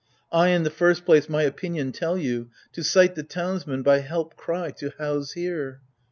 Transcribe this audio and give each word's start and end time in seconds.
I, 0.31 0.47
in 0.47 0.63
the 0.63 0.71
first 0.71 1.05
place, 1.05 1.29
my 1.29 1.43
opinion 1.43 1.91
tell 1.91 2.17
you:— 2.17 2.49
To 2.73 2.83
cite 2.83 3.13
the 3.13 3.21
townsmen, 3.21 3.83
by 3.83 3.99
help 3.99 4.35
cry, 4.35 4.71
to 4.77 4.93
house 4.97 5.33
here. 5.33 5.81